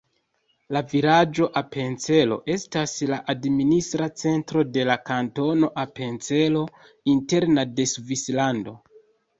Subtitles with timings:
[0.75, 6.67] La vilaĝo Apencelo estas la administra centro de la Kantono Apencelo
[7.17, 8.79] Interna de Svislando.